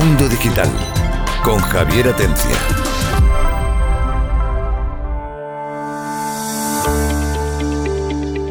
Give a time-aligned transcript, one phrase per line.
[0.00, 0.70] Mundo Digital
[1.44, 2.56] con Javier Atencia.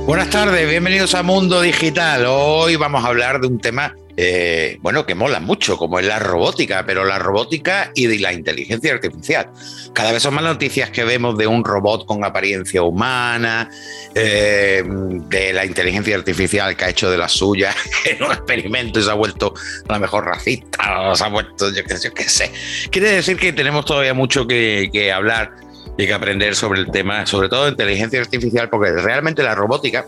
[0.06, 2.28] Buenas tardes, bienvenidos a Mundo Digital.
[2.28, 6.20] Hoy vamos a hablar de un tema, eh, bueno, que mola mucho, como es la
[6.20, 9.50] robótica, pero la robótica y de la inteligencia artificial.
[9.94, 13.70] Cada vez son más noticias que vemos de un robot con apariencia humana,
[14.14, 17.74] eh, de la inteligencia artificial que ha hecho de la suya
[18.06, 19.54] en un experimento y se ha vuelto
[19.88, 22.52] la mejor racista, o se ha vuelto, yo qué, sé.
[22.92, 25.54] Quiere decir que tenemos todavía mucho que, que hablar
[25.98, 30.06] y que aprender sobre el tema, sobre todo de inteligencia artificial, porque realmente la robótica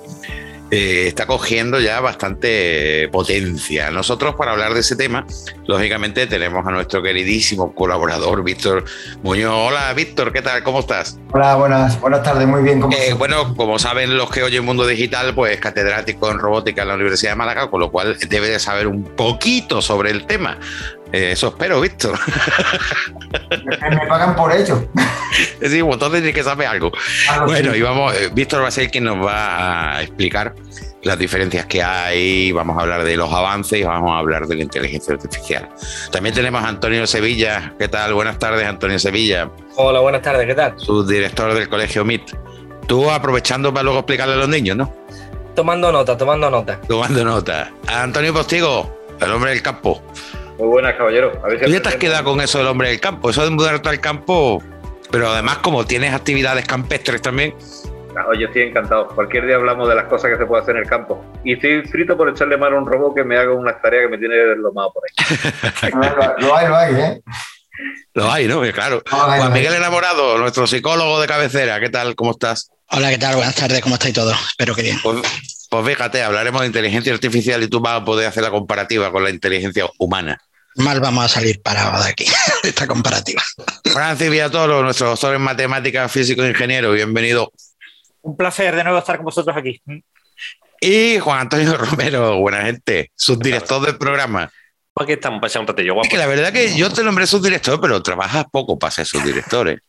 [0.72, 3.92] eh, está cogiendo ya bastante potencia.
[3.92, 5.26] Nosotros para hablar de ese tema,
[5.66, 8.86] lógicamente tenemos a nuestro queridísimo colaborador Víctor
[9.22, 9.54] Muñoz.
[9.54, 10.64] Hola Víctor, ¿qué tal?
[10.64, 11.20] ¿Cómo estás?
[11.34, 12.80] Hola, buenas, buenas tardes, muy bien.
[12.80, 16.88] ¿cómo Eh, bueno, como saben los que oyen Mundo Digital, pues catedrático en robótica en
[16.88, 20.58] la Universidad de Málaga, con lo cual debe de saber un poquito sobre el tema.
[21.12, 22.18] Eh, eso espero, Víctor.
[23.70, 24.88] me, pagan por ello.
[25.32, 26.92] Sí, pues entonces tiene que saber algo.
[27.30, 27.78] Algo Bueno, sí.
[27.78, 30.54] y vamos, eh, Víctor va a ser quien nos va a explicar
[31.04, 34.56] las diferencias que hay, vamos a hablar de los avances y vamos a hablar de
[34.56, 35.70] la inteligencia artificial.
[36.12, 37.74] También tenemos a Antonio Sevilla.
[37.80, 38.14] ¿Qué tal?
[38.14, 40.74] Buenas tardes, Antonio Sevilla, Hola, buenas tardes, ¿qué tal?
[40.78, 42.34] subdirector del Colegio MIT.
[42.88, 44.94] Tú aprovechando para luego explicarle a los niños, ¿no?
[45.56, 46.80] Tomando nota, tomando nota.
[46.82, 47.72] Tomando nota.
[47.88, 50.04] A Antonio Postigo, el hombre del campo.
[50.62, 51.42] Muy buenas, caballero.
[51.44, 53.44] A ver si Tú ya te has quedado con eso del hombre del campo, eso
[53.44, 54.62] de mudarte al campo,
[55.10, 57.56] pero además como tienes actividades campestres también,
[58.16, 59.08] Ah, Oye, estoy encantado.
[59.08, 61.24] Cualquier día hablamos de las cosas que se puede hacer en el campo.
[61.44, 64.10] Y estoy frito por echarle mano a un robot que me haga unas tareas que
[64.10, 65.92] me tiene deslomado por ahí.
[65.94, 67.22] Lo, lo hay, lo hay, ¿eh?
[68.14, 68.62] lo hay, ¿no?
[68.74, 69.02] Claro.
[69.10, 69.54] Juan.
[69.54, 72.14] Miguel Enamorado, nuestro psicólogo de cabecera, ¿qué tal?
[72.16, 72.70] ¿Cómo estás?
[72.90, 73.36] Hola, ¿qué tal?
[73.36, 74.38] Buenas tardes, ¿cómo estáis todos?
[74.50, 75.00] Espero que bien.
[75.02, 75.22] Pues,
[75.70, 79.24] pues fíjate, hablaremos de inteligencia artificial y tú vas a poder hacer la comparativa con
[79.24, 80.38] la inteligencia humana.
[80.76, 82.26] Mal vamos a salir parados de aquí,
[82.64, 83.42] de esta comparativa.
[83.84, 87.52] Francis Villatoro, nuestro doctor en matemáticas, físico e ingeniero, bienvenido.
[88.22, 89.82] Un placer de nuevo estar con vosotros aquí.
[90.80, 94.50] Y Juan Antonio Romero, buena gente, subdirector del programa.
[94.96, 96.06] Aquí estamos echar un ratillo guapo.
[96.06, 99.70] Es que la verdad que yo te nombré subdirector, pero trabajas poco para ser subdirector.
[99.70, 99.80] ¿eh?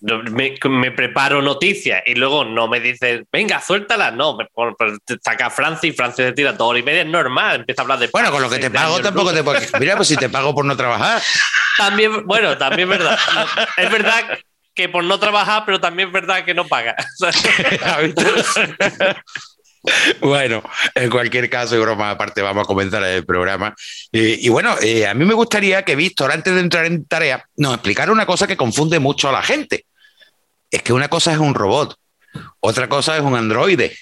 [0.00, 4.10] Me, me preparo noticias y luego no me dices, venga, suéltala.
[4.10, 4.46] No, me
[5.04, 7.60] te saca Francis y Francis te tira dos horas y media, es normal.
[7.60, 8.08] Empieza a hablar de.
[8.08, 9.60] Bueno, con lo que te pago tampoco te puedo...
[9.78, 11.22] Mira, pues si te pago por no trabajar.
[11.76, 13.18] También, bueno, también es verdad.
[13.76, 14.38] Es verdad
[14.74, 16.96] que por no trabajar, pero también es verdad que no paga.
[20.20, 20.62] Bueno,
[20.94, 23.74] en cualquier caso, y broma aparte, vamos a comenzar el programa.
[24.12, 27.44] Eh, y bueno, eh, a mí me gustaría que Víctor, antes de entrar en tarea,
[27.56, 29.86] nos explicara una cosa que confunde mucho a la gente.
[30.70, 31.96] Es que una cosa es un robot,
[32.60, 33.96] otra cosa es un androide,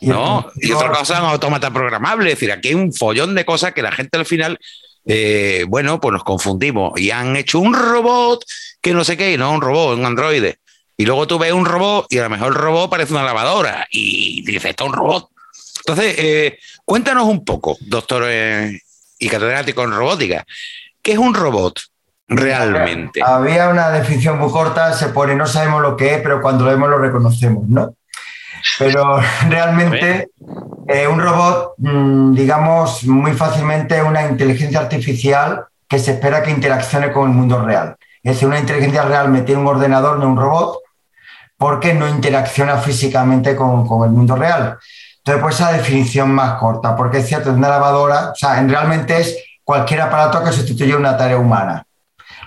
[0.00, 0.50] ¿no?
[0.56, 2.32] Y otra cosa es un autómata programable.
[2.32, 4.58] Es decir, aquí hay un follón de cosas que la gente al final,
[5.06, 6.98] eh, bueno, pues nos confundimos.
[6.98, 8.44] Y han hecho un robot
[8.80, 10.58] que no sé qué, y no un robot, un androide.
[10.96, 13.86] Y luego tú ves un robot y a lo mejor el robot parece una lavadora
[13.90, 15.28] y dices, esto es un robot.
[15.78, 18.80] Entonces, eh, cuéntanos un poco, doctor eh,
[19.18, 20.44] y catedrático en robótica,
[21.02, 21.80] ¿qué es un robot
[22.28, 23.20] realmente?
[23.24, 26.70] Había una definición muy corta, se pone, no sabemos lo que es, pero cuando lo
[26.70, 27.94] vemos lo reconocemos, ¿no?
[28.78, 30.28] Pero realmente
[30.88, 36.50] eh, un robot, mm, digamos, muy fácilmente es una inteligencia artificial que se espera que
[36.50, 37.96] interaccione con el mundo real.
[38.22, 40.78] Es decir, una inteligencia real metida en un ordenador, no un robot,
[41.56, 44.78] porque no interacciona físicamente con, con el mundo real.
[45.18, 49.20] Entonces, pues esa definición más corta, porque es cierto, una lavadora, o sea, en- realmente
[49.20, 51.84] es cualquier aparato que sustituya una tarea humana.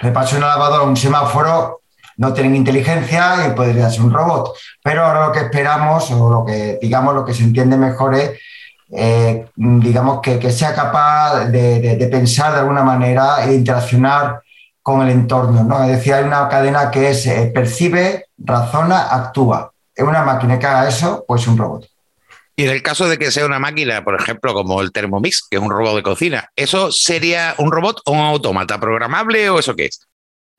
[0.01, 1.81] Le paso una lavadora un semáforo,
[2.17, 4.53] no tienen inteligencia y podría ser un robot.
[4.83, 8.31] Pero ahora lo que esperamos, o lo que, digamos, lo que se entiende mejor es,
[8.91, 14.41] eh, digamos, que, que sea capaz de, de- de pensar de alguna manera e interaccionar
[14.85, 15.83] con el entorno, ¿no?
[15.83, 19.71] Es decir, hay una cadena que es eh, percibe, razona, actúa.
[19.95, 21.87] Es una máquina que haga eso, pues un robot.
[22.55, 25.57] Y en el caso de que sea una máquina, por ejemplo, como el Thermomix, que
[25.57, 29.75] es un robot de cocina, ¿eso sería un robot o un autómata programable o eso
[29.75, 30.01] qué es?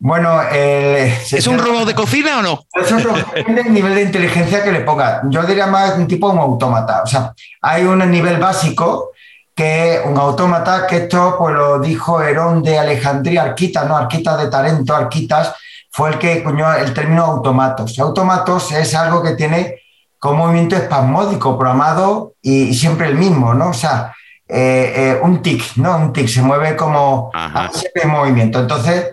[0.00, 2.64] Bueno, el- ¿Es un robot de cocina o no?
[2.74, 5.22] Es un robot, depende del nivel de inteligencia que le ponga.
[5.30, 7.02] Yo diría más un tipo un autómata.
[7.04, 7.32] O sea,
[7.62, 9.12] hay un nivel básico
[9.56, 14.48] que un autómata, que esto pues lo dijo Herón de Alejandría, Arquitas, no, Arquitas de
[14.48, 15.54] Tarento, Arquitas,
[15.90, 17.98] fue el que cuñó el término automatos.
[17.98, 19.80] Automatos es algo que tiene
[20.18, 23.70] con movimiento espasmódico, programado y, y siempre el mismo, ¿no?
[23.70, 24.14] O sea,
[24.46, 25.96] eh, eh, un tic, ¿no?
[25.96, 27.30] Un tic se mueve como
[27.72, 28.60] siempre en movimiento.
[28.60, 29.06] Entonces,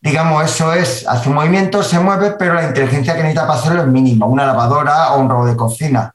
[0.00, 3.80] digamos, eso es, hace un movimiento, se mueve, pero la inteligencia que necesita para hacerlo
[3.80, 6.14] es mínima, una lavadora o un robot de cocina.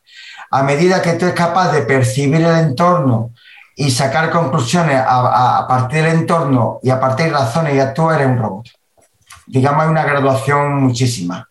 [0.52, 3.32] A medida que tú eres capaz de percibir el entorno
[3.82, 8.12] y sacar conclusiones a, a partir del entorno y a partir de razones y tú
[8.12, 8.68] eres un robot.
[9.48, 11.50] Digamos, hay una graduación muchísima.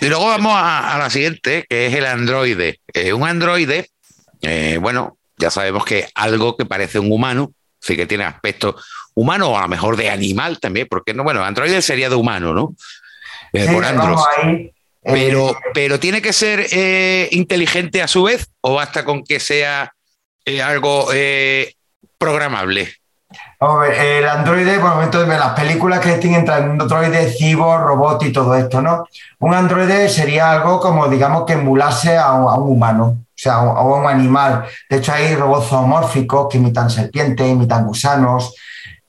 [0.00, 2.80] Y luego vamos a, a la siguiente, que es el androide.
[2.92, 3.88] Eh, un androide,
[4.42, 8.76] eh, bueno, ya sabemos que algo que parece un humano, sí que tiene aspecto
[9.14, 12.52] humano o a lo mejor de animal también, porque no, bueno, androide sería de humano,
[12.52, 12.74] ¿no?
[13.54, 14.22] Eh, Sí, por andros.
[14.36, 14.52] ahí.
[14.52, 14.72] Eh,
[15.04, 16.66] Pero, pero tiene que ser
[17.32, 19.94] inteligente a su vez o basta con que sea
[20.46, 21.74] eh, algo eh,
[22.16, 22.88] programable.
[23.58, 28.32] El androide, por el momento de las películas que tienen entre androide, cibo, robot y
[28.32, 29.04] todo esto, ¿no?
[29.40, 33.54] Un androide sería algo como, digamos, que emulase a un, a un humano, o sea,
[33.54, 34.66] a un, a un animal.
[34.88, 38.54] De hecho, hay robots zoomórficos que imitan serpientes, imitan gusanos.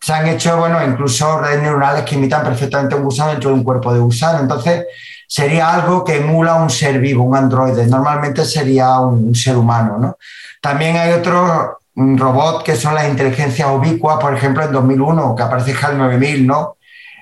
[0.01, 3.63] Se han hecho, bueno, incluso redes neuronales que imitan perfectamente un gusano dentro de un
[3.63, 4.39] cuerpo de gusano.
[4.39, 4.85] Entonces,
[5.27, 7.85] sería algo que emula un ser vivo, un androide.
[7.87, 10.17] Normalmente sería un, ser humano, ¿no?
[10.61, 11.51] También hay otros
[11.95, 16.77] robots que son las inteligencias ubicuas, por ejemplo, en 2001, que aparece HAL 9000, ¿no?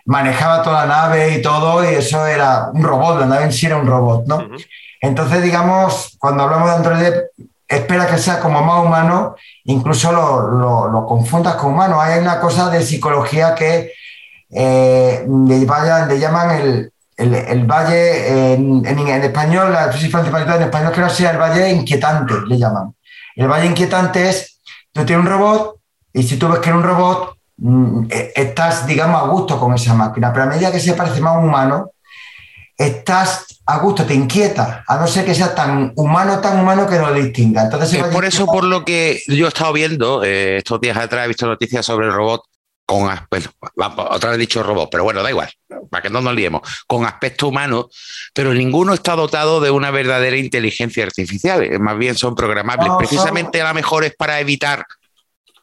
[0.05, 3.65] Manejaba toda la nave y todo, y eso era un robot, la nave en sí
[3.65, 4.37] era un robot, ¿no?
[5.01, 7.23] Entonces, digamos, cuando hablamos de androide,
[7.67, 11.99] espera que sea como más humano, incluso lo, lo- lo confundas con humano.
[11.99, 13.91] Hay una cosa de psicología que
[14.51, 20.63] eh, le llaman el, el- el valle, en, en- en español, la crisis principal en
[20.63, 22.93] español creo que sea el valle inquietante, le llaman.
[23.35, 24.59] El valle inquietante es,
[24.91, 25.75] tú tienes un robot
[26.13, 29.73] y si tú ves que era un robot, mm, eh, estás, digamos, a gusto con
[29.73, 31.91] esa máquina, pero a medida que se parece más a un humano,
[32.77, 36.97] estás a gusto, te inquieta, a no ser que sea tan humano, tan humano que
[36.97, 37.63] no lo distinga.
[37.63, 41.25] Entonces, Es por eso por lo que yo he estado viendo eh, estos días atrás,
[41.25, 42.41] he visto noticias sobre el robot
[42.85, 45.49] con aspecto, otra vez he dicho robot, pero bueno, da igual,
[45.89, 47.89] para que no nos liemos, con aspecto humano,
[48.33, 52.87] pero ninguno está dotado de una verdadera inteligencia artificial, más bien son programables.
[52.87, 54.85] No, Precisamente a lo mejor es para evitar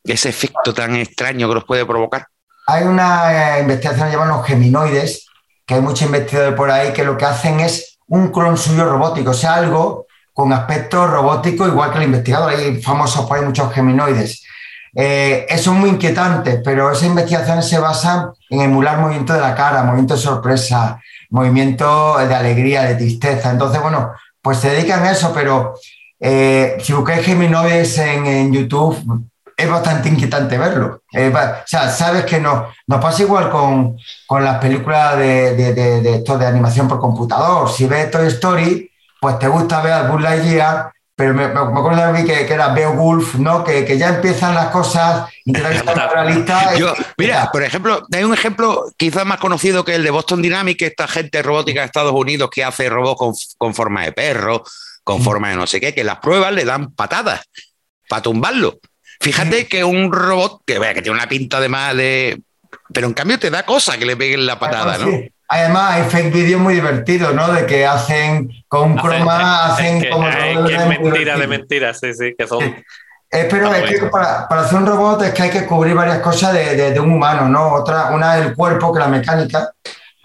[0.05, 2.27] ese efecto tan extraño que los puede provocar.
[2.67, 5.27] Hay una eh, investigación que llaman los geminoides,
[5.65, 9.31] que hay muchos investigadores por ahí que lo que hacen es un clon suyo robótico,
[9.31, 12.51] o sea, algo con aspecto robótico, igual que el investigador.
[12.51, 14.45] Hay famosos por ahí muchos geminoides.
[14.95, 19.55] Eh, eso es muy inquietante, pero esas investigaciones se basan en emular movimiento de la
[19.55, 21.01] cara, movimiento de sorpresa,
[21.31, 23.51] movimiento de alegría, de tristeza.
[23.51, 24.13] Entonces, bueno,
[24.43, 25.75] pues se dedican a eso, pero
[26.21, 31.03] eh, si buscáis geminoides en, en YouTube, es bastante inquietante verlo.
[31.13, 33.97] Eh, o sea, sabes que no, nos pasa igual con,
[34.27, 37.71] con las películas de, de esto de animación por computador.
[37.71, 38.91] Si ves Toy Story,
[39.21, 40.93] pues te gusta ver a Buzz Lightyear,
[41.23, 43.63] pero me, me acuerdo de mí que, que era Beowulf, ¿no?
[43.63, 45.31] Que, que ya empiezan las cosas.
[46.77, 50.83] Yo, mira, por ejemplo, hay un ejemplo quizás más conocido que el de Boston Dynamics,
[50.83, 54.65] esta gente robótica de Estados Unidos que hace robots con, con forma de perro,
[55.05, 57.43] con forma de no sé qué, que las pruebas le dan patadas
[58.09, 58.81] para tumbarlo.
[59.21, 62.43] Fíjate que un robot que, que tiene una pinta de más de...
[62.93, 65.07] Pero en cambio te da cosa que le peguen la patada, ¿no?
[65.07, 65.32] Sí.
[65.55, 67.53] Además, hay fake vídeos muy divertidos, ¿no?
[67.53, 72.15] De que hacen con croma, hacen es que, como que es mentira de mentiras, sí,
[72.15, 72.63] sí, que son.
[73.35, 75.95] Eh, pero Ah, es que para, para hacer un robot es que hay que cubrir
[75.95, 77.73] varias cosas de, de- de un humano, ¿no?
[77.75, 79.73] Otra, una es el cuerpo, que es la mecánica,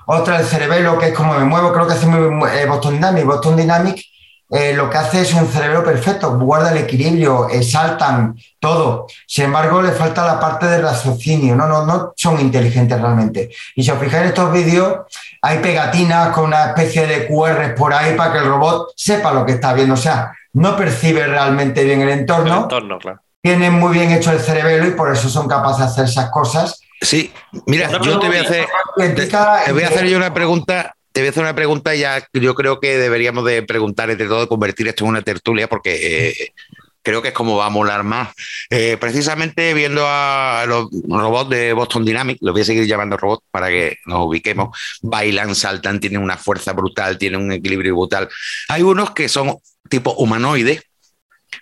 [0.06, 2.94] otra el cerebelo, que es como me muevo, creo que hace muy, muy- eh, Boston
[2.95, 3.25] Dynamics.
[3.25, 4.06] Boston Dynamics
[4.50, 9.08] eh, lo que hace es un cerebro perfecto, guarda el equilibrio, eh, saltan, todo.
[9.25, 11.68] Sin embargo, le falta la parte del raciocinio, ¿no?
[11.68, 13.50] No, no son inteligentes realmente.
[13.75, 15.00] Y si os fijáis en estos vídeos,
[15.42, 19.46] hay pegatinas con una especie de QRs por ahí para que el robot sepa lo
[19.46, 19.96] que está viendo.
[19.96, 23.22] O sea, no percibe realmente bien el El entorno entorno, claro.
[23.42, 26.80] tienen muy bien hecho el cerebelo y por eso son capaces de hacer esas cosas.
[27.01, 27.32] Sí,
[27.66, 28.66] mira, No, yo te voy a hacer...
[28.96, 30.96] Te, voy a hacer yo una pregunta.
[31.17, 34.47] Te voy a hacer una pregunta ya yo creo que deberíamos de preguntar entre todo,
[34.47, 36.53] convertir esto en una tertulia, porque eh,
[37.01, 38.36] creo que es como va a molar más.
[38.69, 43.43] Eh, precisamente viendo a los robots de Boston Dynamics, los voy a seguir llamando robots
[43.50, 48.29] para que nos ubiquemos, bailan, saltan, tienen una fuerza brutal, tienen un equilibrio brutal.
[48.67, 49.57] Hay unos que son
[49.89, 50.83] tipo humanoides,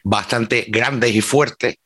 [0.03, 1.77] bastante grandes y fuertes,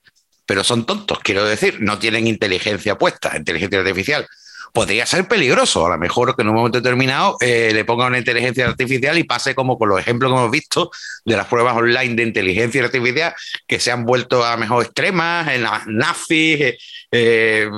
[0.47, 4.27] pero son tontos, quiero decir, no tienen inteligencia puesta, inteligencia artificial.
[4.73, 8.17] Podría ser peligroso, a lo mejor que en un momento determinado eh, le ponga una
[8.17, 10.91] inteligencia artificial y pase como con los ejemplos que hemos visto
[11.25, 13.33] de las pruebas online de inteligencia artificial
[13.67, 16.77] que se han vuelto a mejor extremas, en las nazis, eh,
[17.11, 17.69] eh,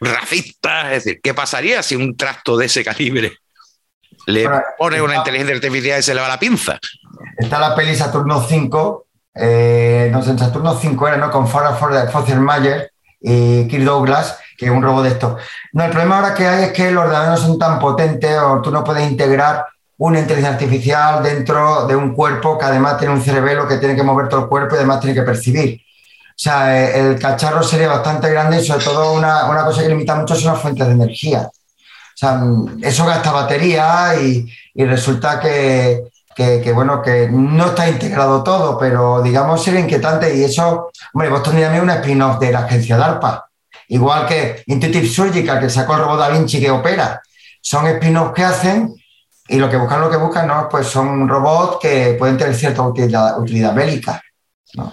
[0.00, 3.32] racistas, es decir, ¿qué pasaría si un trasto de ese calibre
[4.26, 6.78] le pone una inteligencia artificial y se le va la pinza?
[7.36, 11.30] Está la peli Saturno 5, eh, no sé, en Saturno 5 era, ¿no?
[11.30, 11.76] Con Farrah
[12.10, 15.38] Fosser-Mayer y Kirk Douglas, que un robot de esto.
[15.72, 18.60] No, el problema ahora que hay es que los ordenadores no son tan potentes o
[18.60, 19.64] tú no puedes integrar
[19.96, 24.02] una inteligencia artificial dentro de un cuerpo que además tiene un cerebelo que tiene que
[24.02, 25.80] mover todo el cuerpo y además tiene que percibir.
[25.80, 29.88] O sea, eh, el cacharro sería bastante grande y sobre todo una, una cosa que
[29.88, 31.50] limita mucho son las fuentes de energía.
[31.50, 37.88] O sea, mm, eso gasta batería y, y resulta que, que, bueno, que no está
[37.88, 42.60] integrado todo, pero digamos sería inquietante y eso, hombre, Dynamics es una spin-off de la
[42.60, 43.49] agencia DARPA,
[43.90, 47.20] igual que Intuitive Surgical, que sacó el robot Da Vinci que opera,
[47.60, 48.94] son spin-offs que hacen
[49.48, 50.68] y lo que buscan, lo que buscan, ¿no?
[50.68, 54.22] Pues son robots que pueden tener cierta utilidad, utilidad bélica.
[54.74, 54.92] ¿no?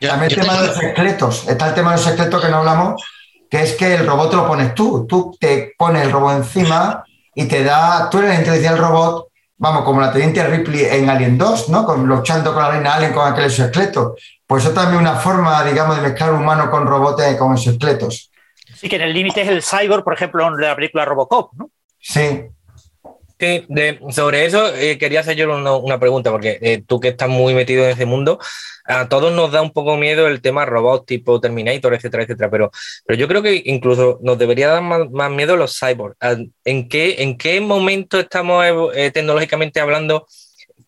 [0.00, 2.48] Yo- También yo el tema de los esqueletos, está el tema de los esqueletos que
[2.48, 3.02] no hablamos,
[3.50, 7.04] que es que el robot te lo pones tú, tú te pones el robot encima
[7.34, 9.26] y te da, tú eres la inteligencia del robot,
[9.58, 11.84] vamos, como la teniente Ripley en Alien 2, ¿no?
[11.84, 14.14] Con, luchando con la reina Alien con aquel exoesqueleto.
[14.46, 18.30] Pues eso también es una forma, digamos, de mezclar humano con robots con exoesqueletos.
[18.76, 21.70] Sí, que en el límite es el cyborg, por ejemplo, en la película Robocop, ¿no?
[21.98, 22.42] Sí.
[23.38, 27.08] Sí, de- sobre eso eh, quería hacer yo una, una pregunta, porque eh, tú que
[27.08, 28.38] estás muy metido en ese mundo,
[28.86, 32.70] a todos nos da un poco miedo el tema robots tipo Terminator, etcétera, etcétera, pero,
[33.04, 36.16] pero yo creo que incluso nos debería dar más, más miedo los cyborgs.
[36.20, 38.64] Ah, ¿En qué, ¿En qué momento estamos
[38.94, 40.26] eh, tecnológicamente hablando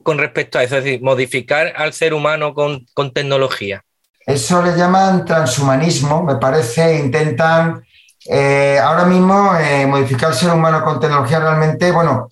[0.02, 0.78] con respecto a eso?
[0.78, 3.85] Es decir, modificar al ser humano con, con tecnología.
[4.28, 7.82] Eso le llaman transhumanismo, me parece, intentan
[8.26, 12.30] eh, ahora mismo eh, modificar el ser humano con tecnología realmente, bueno,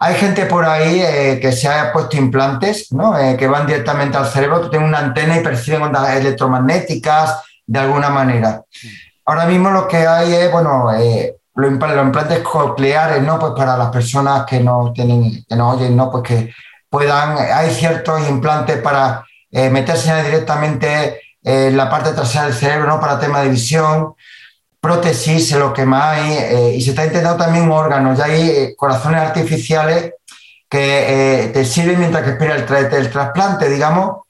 [0.00, 3.14] hay gente por ahí eh, que se ha puesto implantes, ¿no?
[3.38, 8.62] Que van directamente al cerebro, tienen una antena y perciben ondas electromagnéticas de alguna manera.
[9.24, 10.90] Ahora mismo lo que hay es, bueno,
[11.54, 13.38] los implantes cocleares, ¿no?
[13.38, 16.10] Pues para las personas que no tienen, que no oyen, ¿no?
[16.10, 16.52] Pues que
[16.90, 23.00] puedan, hay ciertos implantes para eh, meterse directamente en la parte trasera del cerebro, ¿no?
[23.00, 24.14] Para tema de visión,
[24.80, 28.50] prótesis, es lo que más hay, eh, y se está intentando también órganos, ya hay
[28.50, 30.12] eh, corazones artificiales
[30.68, 34.26] que eh, te sirven mientras que espera el, tra- el trasplante, digamos.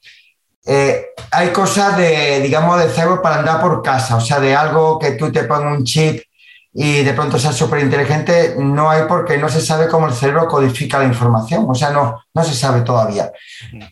[0.65, 4.97] Eh, hay cosas de, digamos, de cerebro para andar por casa, o sea, de algo
[4.97, 6.23] que tú te pongas un chip
[6.73, 10.47] y de pronto seas súper inteligente, no hay porque no se sabe cómo el cerebro
[10.47, 13.31] codifica la información, o sea, no, no se sabe todavía.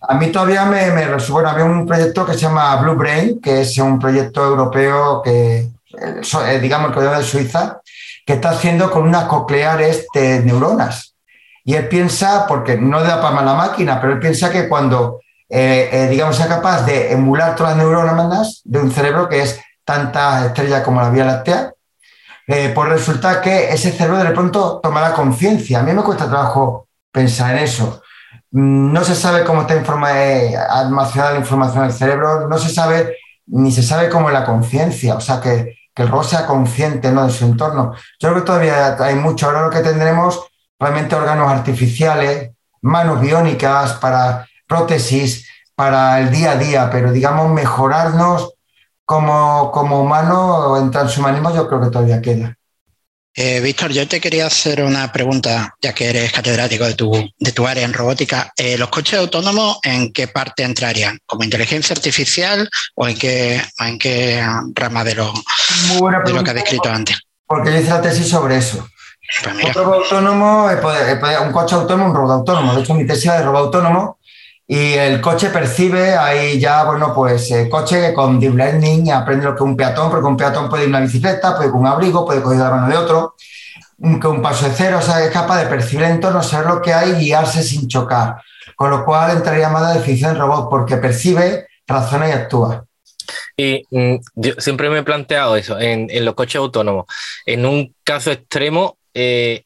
[0.01, 3.61] A mí todavía me, me bueno, había un proyecto que se llama Blue Brain, que
[3.61, 5.69] es un proyecto europeo que,
[5.99, 7.81] eh, digamos, gobierno de Suiza,
[8.25, 11.15] que está haciendo con unas cocleares de neuronas.
[11.63, 15.19] Y él piensa, porque no da para la máquina, pero él piensa que cuando,
[15.49, 19.59] eh, eh, digamos, sea capaz de emular todas las neuronas de un cerebro que es
[19.83, 21.73] tanta estrella como la Vía Láctea,
[22.47, 25.79] eh, pues resulta que ese cerebro de pronto tomará conciencia.
[25.79, 28.01] A mí me cuesta trabajo pensar en eso.
[28.51, 33.17] Mm, No se sabe cómo está eh, almacenada la información del cerebro, no se sabe
[33.47, 37.11] ni se sabe cómo es la conciencia, o sea, que, que el robot sea consciente
[37.11, 37.25] ¿no?
[37.25, 37.93] de su entorno.
[38.19, 39.47] Yo creo que todavía hay mucho.
[39.47, 40.47] Ahora lo que tendremos
[40.79, 42.51] realmente órganos artificiales,
[42.81, 48.56] manos biónicas para prótesis, para el día a día, pero digamos mejorarnos
[49.07, 52.53] como, como humanos en transhumanismo yo creo que todavía queda.
[53.33, 57.51] Eh, Víctor, yo te quería hacer una pregunta, ya que eres catedrático de tu, de
[57.53, 58.51] tu área en robótica.
[58.57, 61.19] Eh, ¿Los coches autónomos en qué parte entrarían?
[61.25, 65.31] ¿Como inteligencia artificial o en qué, en qué rama de lo,
[66.25, 67.17] de lo que has descrito antes?
[67.47, 68.85] porque yo hice la tesis sobre eso.
[69.43, 72.75] Pues Un autónomo, eh, eh, un coche autónomo, un robot autónomo.
[72.75, 74.16] De hecho, mi tesis era de robot autónomo
[74.67, 79.55] y el coche percibe ahí ya, bueno, pues eh, coche con deep learning aprende lo
[79.55, 82.25] que un peatón, porque un peatón puede ir una bicicleta, puede ir con un abrigo,
[82.25, 83.35] puede coger la mano de otro,
[83.99, 86.67] un- que un paso de cero, o sea, es capaz de percibir el entorno, saber
[86.67, 88.41] lo que hay guiarse sin chocar.
[88.75, 92.83] Con lo cual entraría más la definición del robot, porque percibe, razona y actúa.
[93.55, 97.05] Y mm, yo siempre me he planteado eso en, en los coches autónomos.
[97.45, 99.63] En un caso extremo, eh,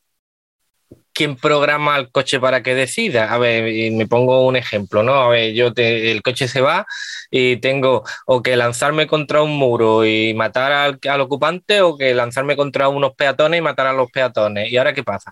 [1.13, 3.33] ¿quién programa el coche para que decida?
[3.33, 5.13] A ver, y me pongo un ejemplo, ¿no?
[5.15, 6.85] A ver, yo te- el coche se va
[7.29, 12.13] y tengo o que lanzarme contra un muro y matar al, al ocupante o que
[12.13, 14.71] lanzarme contra unos peatones y matar a los peatones.
[14.71, 15.31] ¿Y ahora qué pasa?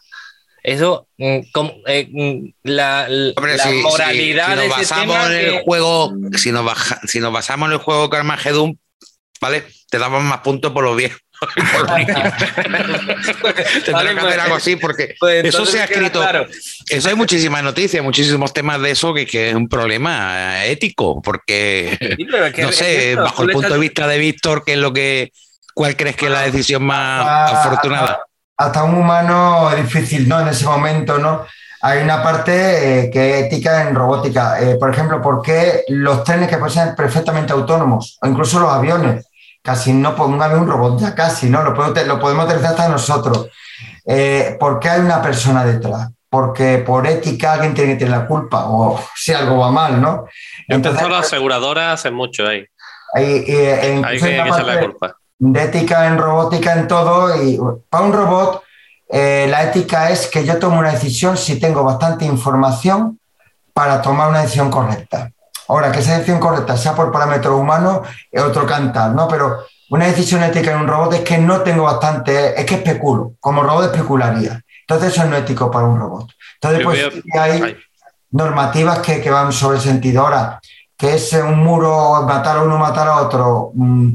[0.61, 3.07] Eso, mm, ¿cómo- eh, mm, la,
[3.37, 6.65] Hombre, la si, si- moralidad si de nos basamos en el que- juego, si nos,
[6.65, 8.77] baja- si nos basamos en el juego Carmageddon,
[9.39, 9.63] ¿vale?
[9.89, 11.21] Te damos más puntos por los viejos.
[13.91, 16.19] Vale, que pues, hacer algo así porque pues eso entonces se ha escrito.
[16.21, 16.45] claro.
[16.89, 21.21] Eso hay muchísimas noticias, muchísimos temas de eso que, que es un problema eh, ético,
[21.21, 24.63] porque Sí, pero es que no sé, eso, bajo el punto de vista de Víctor,
[24.65, 25.31] ¿qué es lo que,
[25.73, 28.19] cuál crees que es la decisión más Ah, afortunada?
[28.57, 30.41] hasta un humano es difícil, ¿no?
[30.41, 31.45] En ese momento, ¿no?
[31.81, 34.59] Hay una parte eh, que es ética en robótica.
[34.61, 38.69] Eh, por ejemplo, ¿por qué los trenes que pueden ser perfectamente autónomos, o incluso los
[38.69, 39.25] aviones?
[39.69, 41.61] Casi no pongan un robot, ya casi, ¿no?
[41.61, 43.49] Lo, podemos- lo podemos utilizar hasta nosotros.
[44.03, 46.09] Eh, ¿Por qué hay una persona detrás?
[46.27, 50.25] Porque por ética alguien tiene que tener la culpa, o si algo va mal, ¿no?
[50.67, 52.65] Yo he pensado las aseguradoras hace mucho ahí.
[53.15, 53.21] Y,
[53.51, 55.15] y, e Ahí incluso que en la la culpa.
[55.37, 57.43] de ética en robótica, en todo.
[57.43, 57.59] Y
[57.89, 58.63] para un robot,
[59.09, 63.19] eh, la ética es que yo tomo una decisión si tengo bastante información
[63.73, 65.29] para tomar una decisión correcta.
[65.69, 67.99] Ahora, que esa decisión correcta sea por parámetros humanos
[68.31, 69.27] es otro cantar, ¿no?
[69.27, 69.59] Pero
[69.91, 73.63] una decisión ética en un robot es que no tengo bastante, es que especulo, como
[73.63, 74.61] robot especularía.
[74.81, 76.27] Entonces eso es no ético para un robot.
[76.55, 77.77] Entonces, pues que hay Ay.
[78.31, 80.23] normativas que, que van sobre el sentido.
[80.23, 80.59] Ahora,
[80.97, 84.09] que es un muro matar a uno, matar a otro, mm,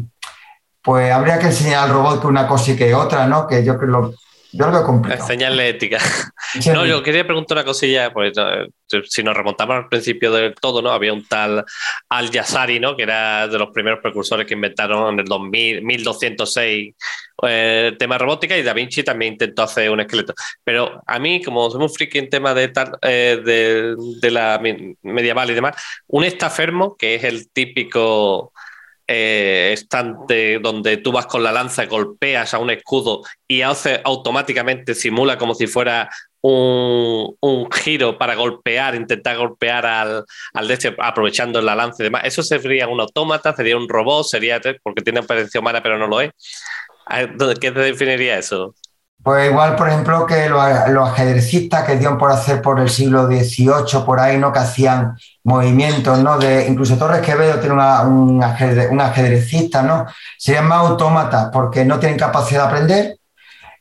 [0.82, 3.46] pues habría que enseñar al robot que una cosa y que otra, ¿no?
[3.46, 4.14] Que yo creo, lo-
[4.56, 5.20] yo lo veo complicado.
[5.22, 5.98] Enseñarle ética.
[6.72, 8.68] No, yo quería preguntar una cosilla, pues eh,
[9.08, 10.92] si nos remontamos al principio del todo, ¿no?
[10.92, 11.64] Había un tal
[12.08, 12.96] Al Yassari, ¿no?
[12.96, 16.94] Que era de los primeros precursores que inventaron en el 2000, 1206
[17.42, 20.32] eh, tema robótica y Da Vinci también intentó hacer un esqueleto.
[20.62, 24.60] Pero a mí, como soy un friki en tema de, tal, eh, de, de la
[24.62, 25.74] me- medieval y demás,
[26.06, 28.52] un estafermo, que es el típico
[29.06, 34.94] eh, estante donde tú vas con la lanza, golpeas a un escudo y hace automáticamente,
[34.94, 41.60] simula como si fuera un, un giro para golpear, intentar golpear al, al este, aprovechando
[41.62, 42.22] la lanza y demás.
[42.24, 46.20] Eso sería un autómata, sería un robot, sería porque tiene apariencia humana pero no lo
[46.20, 46.30] es.
[47.60, 48.74] ¿Qué te definiría eso?
[49.22, 53.26] Pues igual, por ejemplo, que los, los ajedrecistas que dieron por hacer por el siglo
[53.26, 54.52] XVIII, por ahí, ¿no?
[54.52, 56.36] Que hacían movimientos, ¿no?
[56.38, 60.04] De, incluso Torres Quevedo tiene una- un, ajedre- un ajedrecista, ¿no?
[60.36, 63.16] Serían más autómatas porque no tienen capacidad de aprender.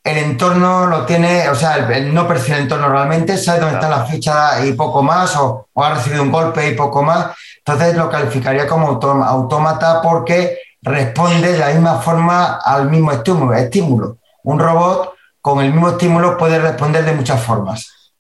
[0.04, 3.76] El entorno lo tiene, o sea, el, el no percibe el entorno realmente, sabe dónde
[3.76, 7.36] están las fichas y poco más, o, o ha recibido un golpe y poco más.
[7.58, 13.54] Entonces lo calificaría como autómata porque responde de la misma forma al mismo estímulo.
[13.54, 14.18] estímulo.
[14.44, 15.13] Un robot
[15.44, 18.14] con el mismo estímulo puede responder de muchas formas.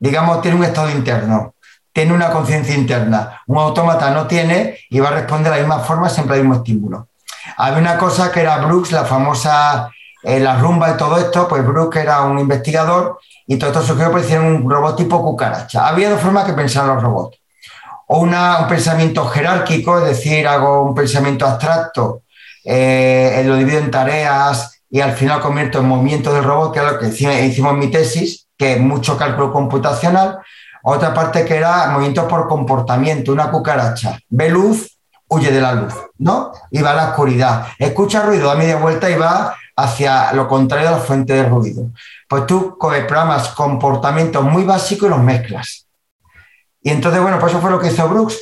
[0.00, 1.54] Digamos, tiene un estado interno,
[1.92, 3.40] tiene una conciencia interna.
[3.46, 6.56] Un autómata no tiene y va a responder de la misma forma siempre al mismo
[6.56, 7.06] estímulo.
[7.56, 9.88] Había una cosa que era Brooks, la famosa,
[10.24, 14.10] eh, la rumba y todo esto, pues Brooks era un investigador y todo esto surgió
[14.10, 15.86] por hicieron un robot tipo cucaracha.
[15.86, 17.38] Había dos formas que pensaban los robots.
[18.08, 22.22] O una- un pensamiento jerárquico, es decir, hago un pensamiento abstracto,
[22.64, 26.84] eh, lo divido en tareas y al final convierto en movimiento del robot, que es
[26.84, 27.06] lo que
[27.46, 30.38] hicimos en mi tesis, que es mucho cálculo computacional.
[30.82, 34.18] Otra parte que era movimiento por comportamiento, una cucaracha.
[34.28, 36.52] Ve luz, huye de la luz, ¿no?
[36.70, 37.68] Y va a la oscuridad.
[37.78, 41.86] Escucha ruido, da media vuelta y va hacia lo contrario de la fuente de ruido.
[42.28, 45.86] Pues tú programas comportamientos muy básicos y los mezclas.
[46.82, 48.38] Y entonces, bueno, pues eso fue lo que hizo Brooks.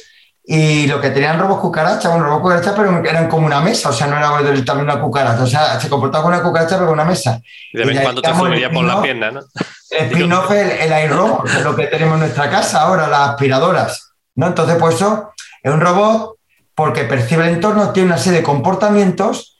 [0.53, 3.93] Y lo que tenían robos cucarachas, bueno, robos cucarachas, pero eran como una mesa, o
[3.93, 6.75] sea, no era del tamaño de una cucaracha, o sea, se comportaba como una cucaracha,
[6.75, 7.41] pero con una mesa.
[7.73, 9.43] Y de vez en cuando te subiría por la pierna, ¿no?
[9.91, 11.11] El spin-off es el, el
[11.45, 14.13] que es lo que tenemos en nuestra casa ahora, las aspiradoras.
[14.35, 14.49] ¿no?
[14.49, 15.33] Entonces, pues eso
[15.63, 16.37] es un robot
[16.75, 19.57] porque percibe el entorno, tiene una serie de comportamientos,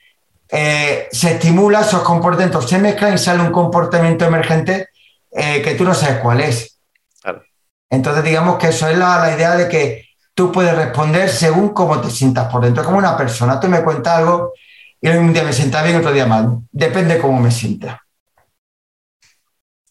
[0.49, 4.89] eh, se estimula, esos comportamientos se mezclan y sale un comportamiento emergente
[5.31, 6.79] eh, que tú no sabes cuál es.
[7.23, 7.43] Claro.
[7.89, 10.10] Entonces, digamos que eso es la, la idea de que
[10.41, 13.61] tú puedes responder según cómo te sientas por dentro, como una persona.
[13.61, 14.55] Tú me cuentas algo
[14.99, 16.61] y un día me sienta bien, otro día mal.
[16.73, 18.03] Depende cómo me sienta.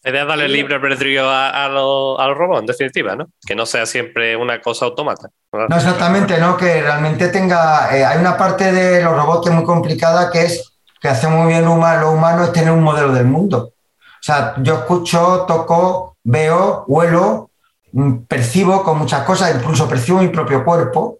[0.02, 3.28] La idea es darle libre albedrío a, a los a los robots, en definitiva, ¿no?
[3.46, 5.28] Que no sea siempre una cosa automata.
[5.52, 6.56] No exactamente, ¿no?
[6.56, 7.96] Que realmente tenga.
[7.96, 11.28] eh, hay una parte de los robots que es muy complicada, que es que hace
[11.28, 13.74] muy bien lo humano, lo humano es tener un modelo del mundo.
[13.96, 17.49] O sea, yo escucho, toco, veo, huelo,
[18.28, 21.18] percibo con muchas cosas, incluso percibo mi propio cuerpo,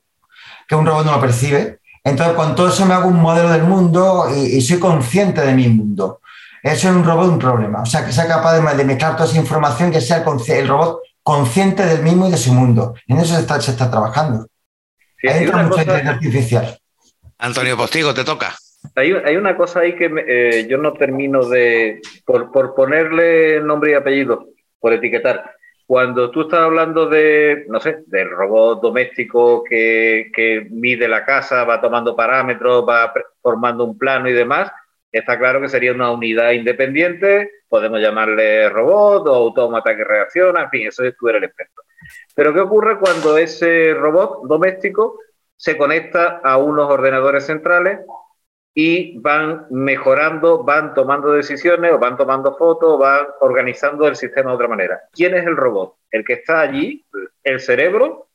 [0.68, 1.80] que un robot no lo percibe.
[2.02, 5.52] Entonces, con todo eso me hago un modelo del mundo y, y soy consciente de
[5.54, 6.20] mi mundo.
[6.62, 7.83] Eso es un robot un problema.
[7.83, 10.68] O sea, que sea capaz de, de mezclar toda esa información, que sea el, el
[10.68, 12.94] robot consciente del mismo y de su mundo.
[13.06, 14.46] En eso se está, se está trabajando.
[15.20, 16.78] Sí, hay, una mucha cosa, artificial.
[17.38, 18.54] Antonio Postigo, te toca.
[18.96, 22.00] hay, hay una cosa ahí que me- eh, yo no termino de.
[22.24, 24.46] Por, por ponerle nombre y apellido,
[24.78, 25.54] por etiquetar.
[25.90, 31.81] Cuando tú estás hablando de, no sé, del robot doméstico que, mide la casa, va
[31.81, 34.70] tomando parámetros, va formando un plano y demás,
[35.11, 40.70] está claro que sería una unidad independiente, podemos llamarle robot o autómata que reacciona, en
[40.70, 41.83] fin, eso tú eres el experto.
[42.37, 45.18] Pero ¿qué ocurre cuando ese robot doméstico
[45.57, 47.98] se conecta a unos ordenadores centrales
[48.74, 54.56] y van mejorando, van tomando decisiones o van tomando fotos, van organizando el sistema de
[54.56, 55.00] otra manera.
[55.12, 55.96] ¿Quién es el robot?
[56.11, 57.04] ¿El que está allí?
[57.42, 58.28] ¿El cerebro?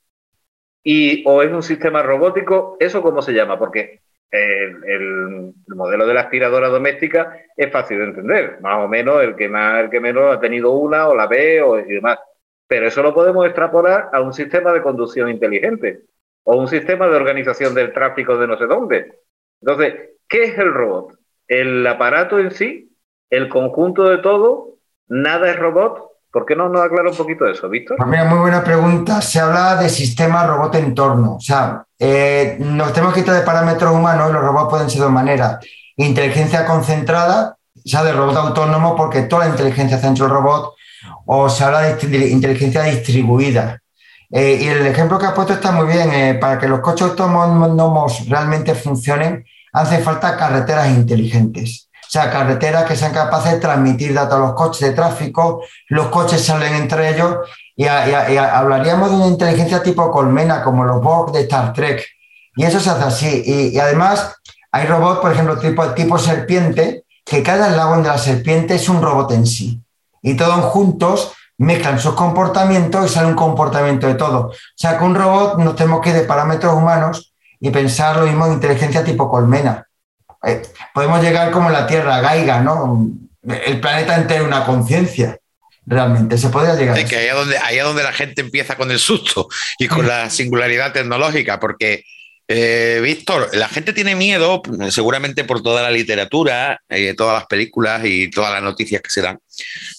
[0.84, 2.78] Y, ¿O es un sistema robótico?
[2.80, 3.58] ¿Eso cómo se llama?
[3.58, 8.88] Porque el, el- el modelo de la aspiradora doméstica es fácil de entender, más o
[8.88, 11.86] menos el que más, el que menos ha tenido una o la ve o y
[11.86, 12.20] demás.
[12.68, 16.04] Pero eso lo podemos extrapolar a un sistema de conducción inteligente.
[16.44, 19.25] o un sistema de organización del tráfico de no sé dónde.
[19.66, 19.94] Entonces,
[20.30, 21.16] ¿qué es el robot?
[21.48, 22.96] El aparato en sí,
[23.32, 24.76] el conjunto de todo,
[25.08, 26.04] nada es robot.
[26.32, 27.98] ¿Por qué no nos aclara un poquito eso, Víctor?
[27.98, 29.22] Pues mira, muy buena pregunta.
[29.22, 31.38] Se habla de sistema robot-entorno.
[31.38, 35.06] O sea, eh, nos tenemos que quitar de parámetros humanos los robots pueden ser de
[35.06, 35.66] dos maneras.
[35.96, 40.76] Inteligencia concentrada, o sea, de robot autónomo, porque toda la inteligencia está del robot,
[41.26, 43.82] o se habla de inteligencia distribuida.
[44.30, 46.14] Eh, y el ejemplo que has puesto está muy bien.
[46.14, 51.90] Eh, para que los coches autónomos realmente funcionen, hace falta carreteras inteligentes.
[52.08, 56.08] O sea, carreteras que sean capaces de transmitir datos a los coches de tráfico, los
[56.08, 57.40] coches salen entre ellos
[57.76, 62.06] y, hablaríamos de una inteligencia tipo colmena, como los Borg de Star Trek.
[62.56, 63.44] Y eso se hace así.
[63.46, 64.34] Y, además
[64.72, 69.02] hay robots, por ejemplo, tipo, tipo serpiente, que cada eslabón de la serpiente es un
[69.02, 69.82] robot en sí.
[70.22, 74.48] Y todos juntos mezclan sus comportamientos y sale un comportamiento de todo.
[74.48, 78.26] O sea, que un robot nos tenemos que ir de parámetros humanos y pensar lo
[78.26, 79.88] mismo en inteligencia tipo colmena.
[80.44, 80.62] Eh,
[80.94, 83.08] podemos llegar como la Tierra, Gaiga, ¿no?
[83.44, 85.38] El planeta entero, una conciencia.
[85.88, 86.98] Realmente, se podría llegar.
[86.98, 90.30] Es que ahí es, donde, donde la gente empieza con el susto y con la
[90.32, 92.04] singularidad tecnológica, porque
[92.48, 98.02] eh, Víctor, la gente tiene miedo, seguramente por toda la literatura, eh, todas las películas
[98.04, 99.40] y todas las noticias que se dan,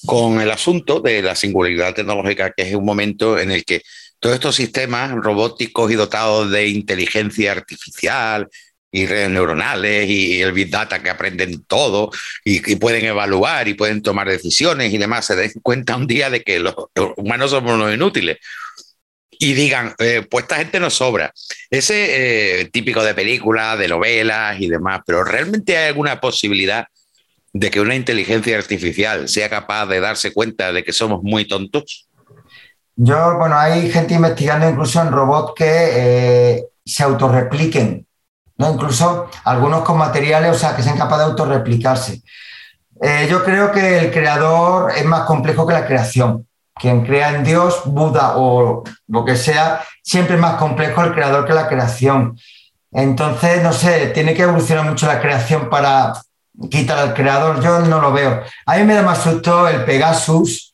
[0.04, 3.82] con el asunto de la singularidad tecnológica, que es un momento en el que
[4.18, 8.48] todos estos sistemas robóticos y dotados de inteligencia artificial
[8.90, 12.10] y redes neuronales y el Big Data que aprenden todo
[12.44, 16.30] y, y pueden evaluar y pueden tomar decisiones y demás, se den cuenta un día
[16.30, 16.74] de que los
[17.16, 18.38] humanos somos los inútiles
[19.38, 21.32] y digan, eh, pues esta gente nos sobra.
[21.70, 26.86] Ese eh, típico de películas, de novelas y demás, pero ¿realmente hay alguna posibilidad
[27.58, 32.08] de que una inteligencia artificial sea capaz de darse cuenta de que somos muy tontos?
[32.96, 38.06] Yo, bueno, hay gente investigando incluso en robots que eh, se autorrepliquen,
[38.58, 38.72] ¿no?
[38.72, 42.22] Incluso algunos con materiales, o sea, que sean capaces de autorreplicarse.
[43.28, 46.46] yo creo que el creador es más complejo que la creación
[46.78, 51.46] quien crea en Dios, Buda o lo que sea, siempre es más complejo el creador
[51.46, 52.38] que la creación.
[52.92, 56.12] Entonces, no sé, tiene que evolucionar mucho la creación para
[56.70, 57.62] quitar al creador.
[57.62, 58.42] Yo no lo veo.
[58.66, 60.72] A mí me da más susto el Pegasus,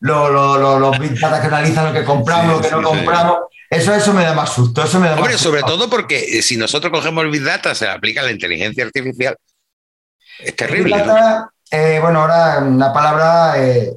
[0.00, 3.38] los big data que analizan lo que compramos, lo que no compramos.
[3.68, 4.84] Eso, eso me da más susto.
[4.84, 8.22] Eso me da Hombre, sobre todo porque si nosotros cogemos el Big Data, se aplica
[8.22, 9.36] la inteligencia artificial.
[10.38, 11.04] Es terrible.
[11.70, 13.96] Eh, bueno, ahora la palabra eh,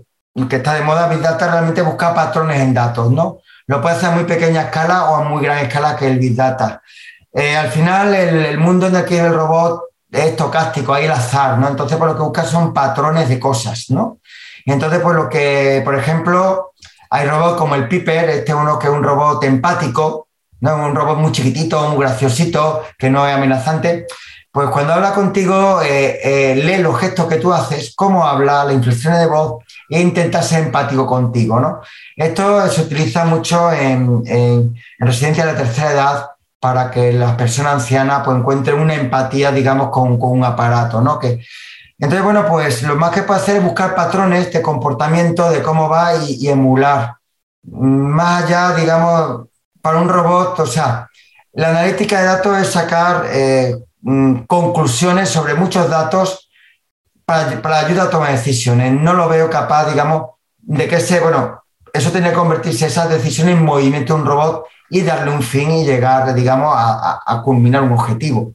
[0.49, 3.41] que está de moda, Big Data realmente busca patrones en datos, ¿no?
[3.67, 6.35] Lo puede hacer a muy pequeña escala o a muy gran escala que el Big
[6.35, 6.81] Data.
[7.31, 11.57] Eh, al final, el, mundo en el que el robot es estocástico, hay el azar,
[11.57, 11.67] ¿no?
[11.67, 14.19] Entonces, por lo que busca son patrones de cosas, ¿no?
[14.65, 16.73] Y entonces, pues lo que, por ejemplo,
[17.09, 20.27] hay robots como el Piper, este uno que es un robot empático,
[20.61, 20.75] ¿no?
[20.75, 24.07] Un robot muy chiquitito, muy graciosito, que no es amenazante.
[24.51, 28.73] Pues cuando habla contigo, eh, eh, lee los gestos que tú haces, cómo habla, las
[28.73, 31.59] inflexiones de voz e intenta ser empático contigo.
[31.59, 31.81] ¿no?
[32.15, 37.73] Esto se utiliza mucho en, en, residencia de la tercera edad para que las personas
[37.73, 41.01] ancianas pues, encuentren una empatía, digamos, con, un aparato.
[41.01, 41.19] ¿no?
[41.19, 41.43] Que,
[41.97, 45.89] entonces, bueno, pues lo más que puede hacer es buscar patrones de comportamiento, de cómo
[45.89, 47.15] va y, emular.
[47.63, 49.47] Más allá, digamos,
[49.81, 51.07] para un robot, o sea,
[51.53, 56.49] la analítica de datos es sacar eh, Mm, conclusiones sobre muchos datos
[57.25, 58.93] para, para ayuda a tomar decisiones.
[58.93, 63.57] No lo veo capaz, digamos, de que ese, bueno, eso tiene que convertirse esas decisiones
[63.57, 67.93] en movimiento de un robot y darle un fin y llegar, digamos, a, culminar un
[67.93, 68.53] objetivo.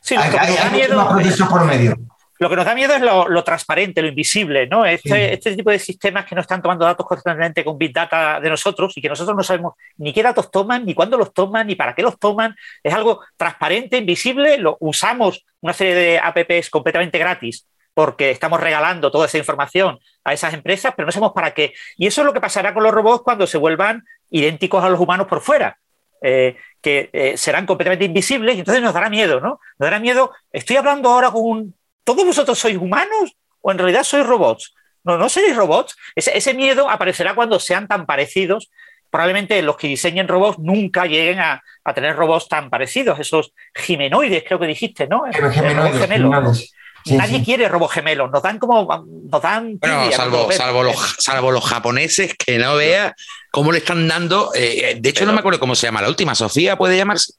[0.00, 1.96] Sí, hay, hay, por medio.
[2.38, 4.84] Lo que nos da miedo es lo, transparente, lo invisible, ¿no?
[4.84, 8.50] Este, este, tipo de sistemas que no están tomando datos constantemente con Big Data de
[8.50, 11.76] nosotros y que nosotros no sabemos ni qué datos toman, ni cuándo los toman, ni
[11.76, 12.54] para qué los toman.
[12.82, 14.58] Es algo transparente, invisible.
[14.58, 20.34] Lo usamos una serie de apps completamente gratis porque estamos regalando toda esa información a
[20.34, 21.72] esas empresas, pero no sabemos para qué.
[21.96, 25.00] Y eso es lo que pasará con los robots cuando se vuelvan idénticos a los
[25.00, 25.78] humanos por fuera.
[26.22, 29.60] Eh, que eh, serán completamente invisibles y entonces nos dará miedo, ¿no?
[29.78, 30.32] Nos dará miedo.
[30.52, 31.74] Estoy hablando ahora con un
[32.06, 34.74] ¿todos vosotros sois humanos o en realidad sois robots?
[35.02, 35.96] No, no seréis robots.
[36.14, 38.70] Ese, miedo aparecerá cuando sean tan parecidos.
[39.10, 41.62] Probablemente los que diseñen robots nunca lleguen a,
[41.94, 45.24] tener robots tan parecidos, esos gimenoides, creo que dijiste, ¿no?
[45.32, 46.72] gemelos.
[47.06, 48.86] Nadie quiere robots gemelos, nos dan como.
[49.30, 53.14] Nos dan bueno, salvo, salvo, los, salvo los japoneses que no vea
[53.50, 54.50] cómo le están dando.
[54.54, 56.34] Eh, de hecho, no me acuerdo cómo se llama la última.
[56.34, 57.34] Sofía puede llamarse.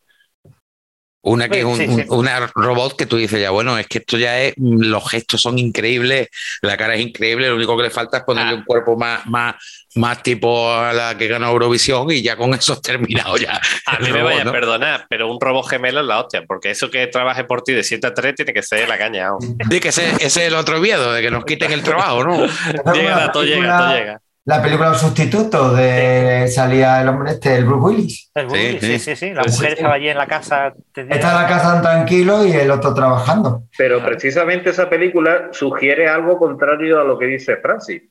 [1.21, 4.53] Una que es un, robot que tú dices ya, bueno, es que esto ya es,
[4.58, 6.30] los gestos son increíbles,
[6.62, 8.56] la cara es increíble, lo único que le falta es ponerle ah.
[8.56, 9.56] un cuerpo más, más,
[9.95, 13.60] más tipo a la que gana Eurovisión y ya con eso has terminado ya.
[13.88, 16.89] A mí me vaya a perdonar, pero un robot gemelo es la hostia, porque eso
[16.89, 19.30] que trabaje por ti de 7 a 3 tiene que ser la caña.
[19.69, 22.45] Sí, que ese, es el otro miedo, de que nos quiten el trabajo, ¿no?
[22.93, 27.65] llega, todo llega, todo llega la película Los Sustitutos, de salía el hombre este, el
[27.65, 28.31] Bruce Willis.
[28.33, 29.33] El Bruce Willis, sí, sí, sí.
[29.33, 30.73] La mujer estaba allí en la casa.
[30.95, 33.63] Está en la casa tranquilo y el otro trabajando.
[33.77, 38.03] Pero precisamente esa película sugiere algo contrario a lo que dice Francis.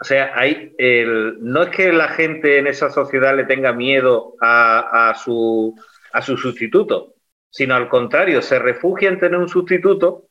[0.00, 4.34] O sea, hay el, no es que la gente en esa sociedad le tenga miedo
[4.40, 5.76] a, a, su,
[6.12, 7.14] a su sustituto,
[7.50, 10.24] sino al contrario, se refugia en tener un sustituto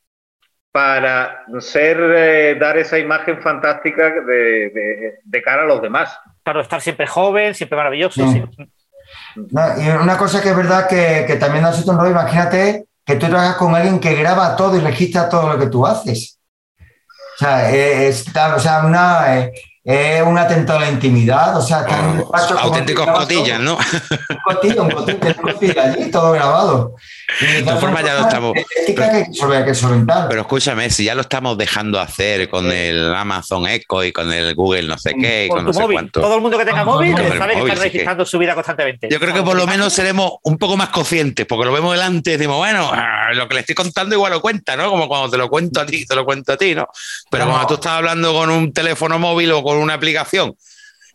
[0.74, 6.20] para ser, eh, dar esa imagen fantástica de, cara a los demás.
[6.42, 8.24] Claro, estar siempre joven, siempre maravilloso.
[8.26, 13.28] y una cosa que es verdad que, que también da un rollo, imagínate que tú
[13.28, 16.40] trabajas con alguien que graba todo y registra todo lo que tú haces.
[16.80, 19.54] O sea, es, o sea una, eh,
[19.86, 21.86] es un atentado a la intimidad, o sea,
[22.24, 23.76] oh, auténticos cotillas, ¿no?
[23.76, 26.96] Un cotillo, un cotillo, allí, todo grabado.
[27.42, 28.54] De todas formas, ya lo estamos.
[28.86, 34.32] Pero, pero, escúchame, si ya lo estamos dejando hacer con el Amazon Echo y con
[34.32, 36.22] el Google no sé qué, con, no sé cuánto.
[36.22, 39.10] Todo el mundo que tenga móvil sabe que está registrando su vida constantemente.
[39.12, 42.32] Yo creo que por lo menos seremos un poco más conscientes, porque lo vemos delante
[42.32, 44.90] y decimos, bueno, ah, lo que le estoy contando igual lo cuenta, ¿no?
[44.90, 46.88] Como cuando te lo cuento a ti, te lo cuento a ti, ¿no?
[47.30, 50.56] Pero cuando tú estás hablando con un teléfono móvil o con una aplicación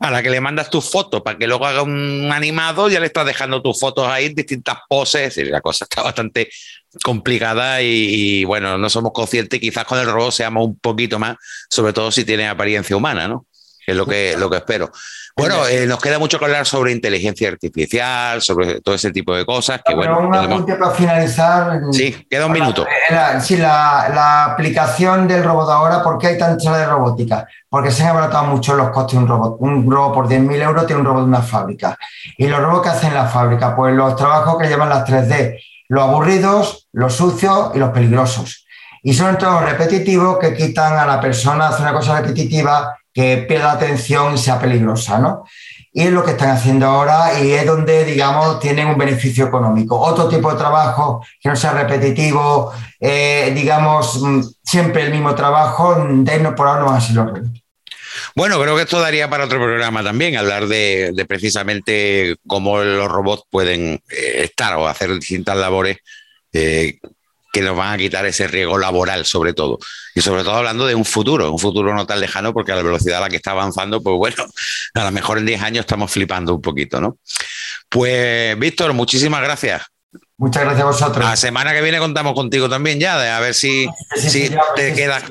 [0.00, 3.06] a la que le mandas tus fotos para que luego haga un animado, ya le
[3.06, 6.48] estás dejando tus fotos ahí en distintas poses la cosa está bastante
[7.02, 11.36] complicada y, bueno, no somos conscientes, quizás con el robot seamos un poquito más,
[11.68, 13.46] sobre todo si tiene apariencia humana, ¿no?
[13.88, 14.92] es lo que, lo que espero.
[15.38, 19.46] Bueno, eh, nos queda mucho que hablar sobre inteligencia artificial, sobre todo ese tipo de
[19.46, 19.80] cosas.
[19.84, 21.80] Que, bueno, un apunte para finalizar.
[21.92, 22.84] Sí, queda un minuto.
[23.08, 27.46] La, sí, la, aplicación del robot ahora, ¿por qué hay tanta de robótica?
[27.68, 29.56] Porque se han abaratado mucho los costes de un robot.
[29.60, 31.96] Un robot por 10.000 euros tiene un robot de una fábrica.
[32.36, 36.02] Y los robots que hacen la fábrica, pues los trabajos que llevan las 3D, los
[36.02, 38.66] aburridos, los sucios y los peligrosos.
[39.04, 43.72] Y son todos repetitivos que quitan a la persona, hace una cosa repetitiva que pierda
[43.72, 45.44] atención y sea peligrosa, ¿no?
[45.92, 49.98] Y es lo que están haciendo ahora y es donde, digamos, tienen un beneficio económico.
[49.98, 55.96] Otro tipo de trabajo que no sea repetitivo, eh, digamos, mm, siempre el mismo trabajo,
[55.96, 57.40] de por ahora no van a ser los
[58.36, 63.42] bueno, creo que esto daría para otro programa también, hablar de, precisamente cómo los robots
[63.50, 65.98] pueden eh, estar o hacer distintas labores
[66.52, 67.00] eh,
[67.58, 69.78] que nos van a quitar ese riesgo laboral, sobre todo.
[70.14, 72.82] Y sobre todo hablando de un futuro, un futuro no tan lejano, porque a la
[72.82, 74.44] velocidad a la que está avanzando, pues bueno,
[74.94, 77.18] a lo mejor en 10 años estamos flipando un poquito, ¿no?
[77.88, 79.82] Pues, Víctor, muchísimas gracias.
[80.36, 81.24] Muchas gracias a vosotros.
[81.24, 85.24] La semana que viene contamos contigo también ya, de a ver si, si te quedas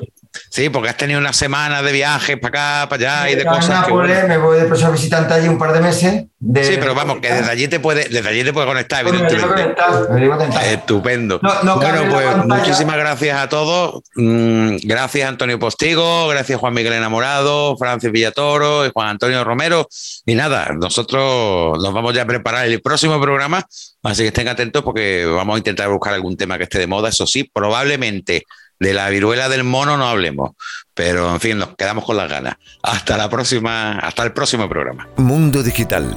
[0.50, 3.86] Sí, porque has tenido una semana de viajes para acá, para allá y de cosas.
[3.86, 6.24] que, Me voy de profesor visitante allí un par de meses.
[6.40, 9.74] Sí, pero vamos, que desde allí te puede, desde allí te puede conectar, evidentemente.
[10.72, 11.40] Estupendo.
[11.40, 14.02] bueno, pues muchísimas gracias a todos.
[14.14, 19.88] Mm, gracias Antonio Postigo, gracias Juan Miguel Enamorado, Francis Villatoro y Juan Antonio Romero.
[20.26, 23.66] Y nada, nosotros nos vamos ya a preparar el próximo programa,
[24.04, 27.08] así que estén atentos porque vamos a intentar buscar algún tema que esté de moda.
[27.08, 28.44] Eso sí, probablemente
[28.78, 30.52] de la viruela del mono no hablemos,
[30.94, 32.56] pero en fin, nos quedamos con las ganas.
[32.82, 35.08] Hasta la próxima, hasta el próximo programa.
[35.16, 36.14] Mundo Digital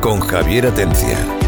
[0.00, 1.41] con Javier Atencia.